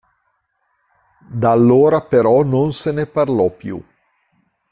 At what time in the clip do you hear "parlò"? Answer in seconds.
3.05-3.51